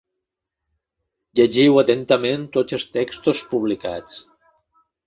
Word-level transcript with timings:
Llegiu 1.41 1.77
atentament 1.83 2.49
tots 2.57 2.79
els 2.79 2.89
textos 2.99 3.45
publicats. 3.55 4.19